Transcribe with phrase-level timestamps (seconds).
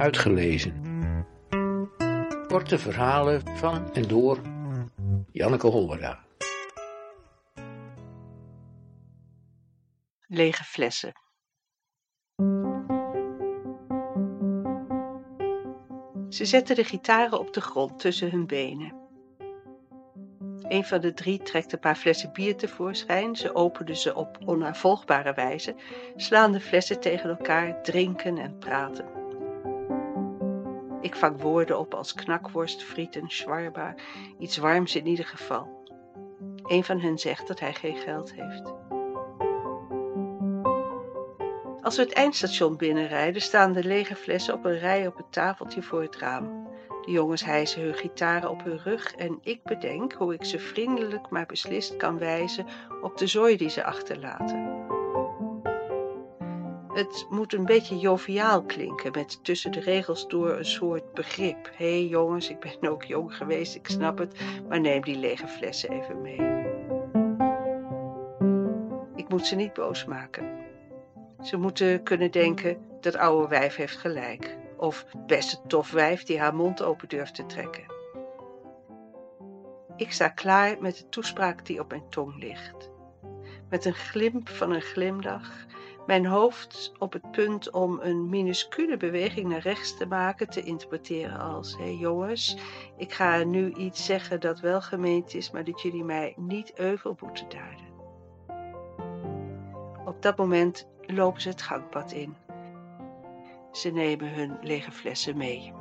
[0.00, 0.74] Uitgelezen.
[2.46, 4.40] Korte verhalen van en door
[5.32, 6.18] Janneke Hollera.
[10.26, 11.12] Lege flessen.
[16.28, 18.94] Ze zetten de gitaren op de grond tussen hun benen.
[20.60, 23.36] Een van de drie trekt een paar flessen bier tevoorschijn.
[23.36, 25.74] Ze openen ze op onnavolgbare wijze,
[26.16, 29.19] slaan de flessen tegen elkaar, drinken en praten.
[31.00, 33.94] Ik vang woorden op als knakworst, frieten, schwarba,
[34.38, 35.84] iets warms in ieder geval.
[36.62, 38.72] Een van hen zegt dat hij geen geld heeft.
[41.82, 45.82] Als we het eindstation binnenrijden, staan de lege flessen op een rij op het tafeltje
[45.82, 46.68] voor het raam.
[47.04, 51.30] De jongens hijsen hun gitaren op hun rug en ik bedenk hoe ik ze vriendelijk
[51.30, 52.66] maar beslist kan wijzen
[53.02, 54.79] op de zooi die ze achterlaten.
[56.92, 61.70] Het moet een beetje joviaal klinken, met tussen de regels door een soort begrip.
[61.76, 65.46] Hé hey jongens, ik ben ook jong geweest, ik snap het, maar neem die lege
[65.46, 66.40] flessen even mee.
[69.14, 70.58] Ik moet ze niet boos maken.
[71.42, 74.56] Ze moeten kunnen denken, dat oude wijf heeft gelijk.
[74.76, 77.84] Of best een tof wijf die haar mond open durft te trekken.
[79.96, 82.90] Ik sta klaar met de toespraak die op mijn tong ligt.
[83.68, 85.66] Met een glimp van een glimlach,
[86.10, 91.38] mijn hoofd op het punt om een minuscule beweging naar rechts te maken, te interpreteren
[91.38, 92.56] als: hé hey jongens,
[92.96, 97.16] ik ga nu iets zeggen dat wel gemeend is, maar dat jullie mij niet euvel
[97.20, 97.86] moeten duiden.
[100.04, 102.36] Op dat moment lopen ze het gangpad in.
[103.72, 105.72] Ze nemen hun lege flessen mee.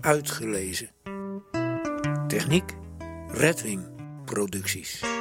[0.00, 0.88] Uitgelezen.
[2.26, 2.76] Techniek
[3.32, 3.84] Redwing
[4.26, 5.17] Producties.